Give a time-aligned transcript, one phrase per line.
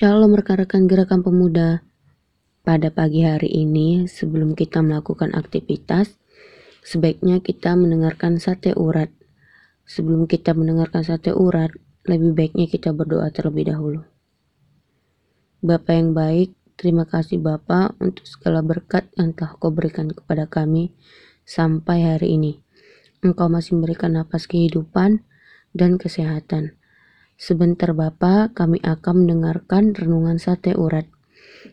[0.00, 1.84] Shalom rekan-rekan gerakan pemuda.
[2.64, 6.16] Pada pagi hari ini, sebelum kita melakukan aktivitas,
[6.80, 9.12] sebaiknya kita mendengarkan sate urat.
[9.84, 11.68] Sebelum kita mendengarkan sate urat,
[12.08, 14.00] lebih baiknya kita berdoa terlebih dahulu.
[15.60, 20.96] Bapak yang baik, terima kasih Bapak untuk segala berkat yang telah kau berikan kepada kami
[21.44, 22.56] sampai hari ini.
[23.20, 25.20] Engkau masih memberikan nafas kehidupan
[25.76, 26.79] dan kesehatan.
[27.40, 31.08] Sebentar Bapak, kami akan mendengarkan renungan sate urat.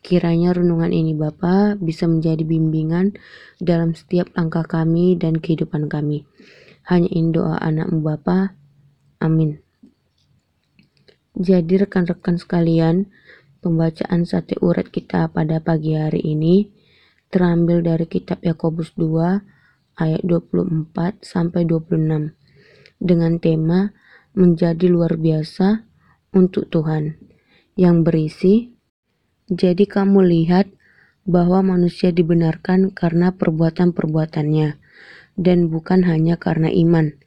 [0.00, 3.12] Kiranya renungan ini Bapa bisa menjadi bimbingan
[3.60, 6.24] dalam setiap langkah kami dan kehidupan kami.
[6.88, 8.56] Hanya in doa anakmu Bapa.
[9.20, 9.60] Amin.
[11.36, 13.12] Jadi rekan-rekan sekalian,
[13.60, 16.72] pembacaan sate urat kita pada pagi hari ini
[17.28, 22.32] terambil dari kitab Yakobus 2 ayat 24 sampai 26
[22.96, 23.92] dengan tema
[24.34, 25.86] menjadi luar biasa
[26.34, 27.18] untuk Tuhan
[27.74, 28.70] yang berisi
[29.50, 30.70] jadi kamu lihat
[31.26, 34.78] bahwa manusia dibenarkan karena perbuatan-perbuatannya
[35.34, 37.18] dan bukan hanya karena iman.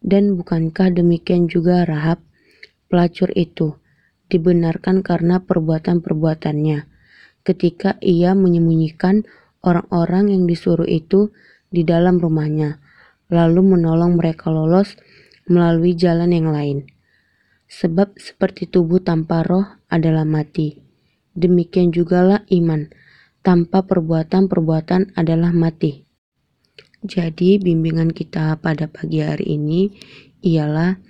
[0.00, 2.24] Dan bukankah demikian juga Rahab,
[2.88, 3.76] pelacur itu,
[4.32, 6.88] dibenarkan karena perbuatan-perbuatannya
[7.44, 9.28] ketika ia menyembunyikan
[9.60, 11.28] orang-orang yang disuruh itu
[11.68, 12.80] di dalam rumahnya,
[13.28, 14.96] lalu menolong mereka lolos
[15.46, 16.90] melalui jalan yang lain.
[17.70, 20.82] Sebab seperti tubuh tanpa roh adalah mati.
[21.38, 22.90] Demikian jugalah iman
[23.46, 26.02] tanpa perbuatan-perbuatan adalah mati.
[27.00, 29.88] Jadi bimbingan kita pada pagi hari ini
[30.44, 31.00] ialah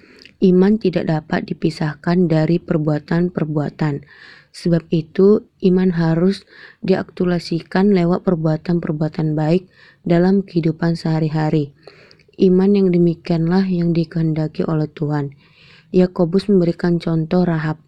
[0.44, 4.06] iman tidak dapat dipisahkan dari perbuatan-perbuatan.
[4.50, 6.42] Sebab itu iman harus
[6.82, 9.70] diaktualisasikan lewat perbuatan-perbuatan baik
[10.02, 11.74] dalam kehidupan sehari-hari.
[12.38, 15.34] Iman yang demikianlah yang dikehendaki oleh Tuhan.
[15.90, 17.82] Yakobus memberikan contoh Rahab,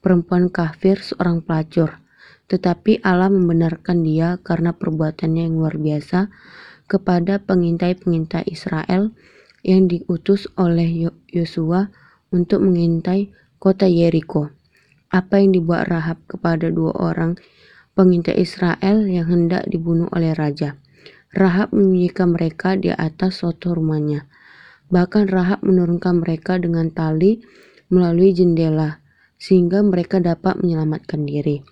[0.00, 2.00] perempuan kafir seorang pelacur.
[2.48, 6.32] Tetapi Allah membenarkan dia karena perbuatannya yang luar biasa
[6.88, 9.12] kepada pengintai-pengintai Israel
[9.64, 11.88] yang diutus oleh Yosua
[12.32, 14.50] untuk mengintai kota Yeriko.
[15.12, 17.36] Apa yang dibuat Rahab kepada dua orang
[17.92, 20.80] pengintai Israel yang hendak dibunuh oleh raja.
[21.32, 24.28] Rahab menyembunyikan mereka di atas suatu rumahnya.
[24.92, 27.40] Bahkan Rahab menurunkan mereka dengan tali
[27.88, 29.00] melalui jendela,
[29.40, 31.64] sehingga mereka dapat menyelamatkan diri.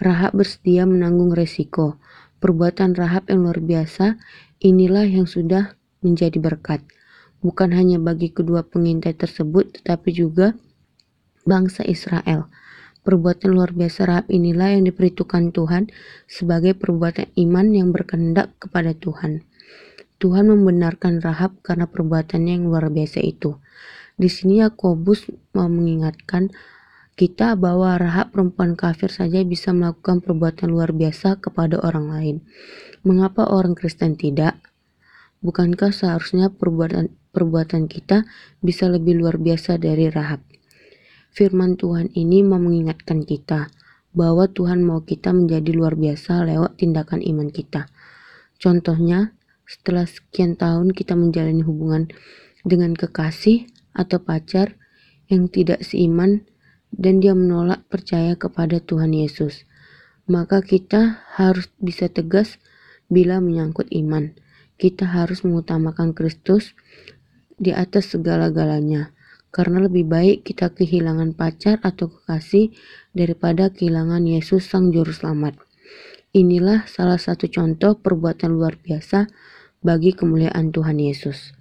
[0.00, 2.00] Rahab bersedia menanggung resiko.
[2.40, 4.16] Perbuatan Rahab yang luar biasa
[4.64, 6.80] inilah yang sudah menjadi berkat.
[7.44, 10.56] Bukan hanya bagi kedua pengintai tersebut, tetapi juga
[11.44, 12.48] bangsa Israel.
[13.02, 15.90] Perbuatan luar biasa Rahab inilah yang diperhitungkan Tuhan
[16.30, 19.42] sebagai perbuatan iman yang berkehendak kepada Tuhan.
[20.22, 23.58] Tuhan membenarkan Rahab karena perbuatannya yang luar biasa itu.
[24.14, 26.54] Di sini Yakobus mau mengingatkan
[27.18, 32.36] kita bahwa Rahab perempuan kafir saja bisa melakukan perbuatan luar biasa kepada orang lain.
[33.02, 34.62] Mengapa orang Kristen tidak?
[35.42, 38.22] Bukankah seharusnya perbuatan perbuatan kita
[38.62, 40.38] bisa lebih luar biasa dari Rahab?
[41.32, 43.72] Firman Tuhan ini mau mengingatkan kita
[44.12, 47.88] bahwa Tuhan mau kita menjadi luar biasa lewat tindakan iman kita.
[48.60, 49.32] Contohnya,
[49.64, 52.12] setelah sekian tahun kita menjalani hubungan
[52.68, 53.64] dengan kekasih
[53.96, 54.76] atau pacar
[55.32, 56.44] yang tidak seiman
[56.92, 59.64] dan dia menolak percaya kepada Tuhan Yesus.
[60.28, 62.60] Maka kita harus bisa tegas
[63.08, 64.36] bila menyangkut iman.
[64.76, 66.76] Kita harus mengutamakan Kristus
[67.56, 69.16] di atas segala-galanya
[69.52, 72.72] karena lebih baik kita kehilangan pacar atau kekasih
[73.12, 75.60] daripada kehilangan Yesus Sang Juru Selamat.
[76.32, 79.28] Inilah salah satu contoh perbuatan luar biasa
[79.84, 81.52] bagi kemuliaan Tuhan Yesus.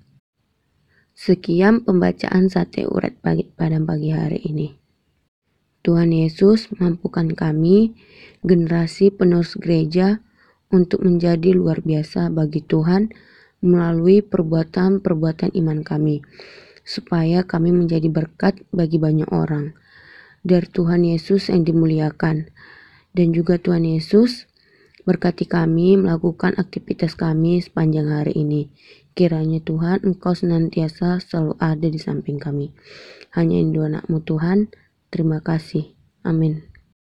[1.12, 4.72] Sekian pembacaan sate urat pagi, pada pagi hari ini.
[5.84, 7.92] Tuhan Yesus mampukan kami,
[8.48, 10.24] generasi penerus gereja,
[10.72, 13.12] untuk menjadi luar biasa bagi Tuhan
[13.60, 16.24] melalui perbuatan-perbuatan iman kami
[16.92, 19.72] supaya kami menjadi berkat bagi banyak orang.
[20.44, 22.52] Dari Tuhan Yesus yang dimuliakan.
[23.16, 24.52] Dan juga Tuhan Yesus
[25.04, 28.68] berkati kami melakukan aktivitas kami sepanjang hari ini.
[29.12, 32.72] Kiranya Tuhan Engkau senantiasa selalu ada di samping kami.
[33.36, 34.72] Hanya Indo anakmu Tuhan.
[35.12, 35.92] Terima kasih.
[36.24, 36.71] Amin.